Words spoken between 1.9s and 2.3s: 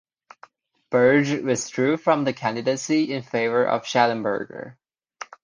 from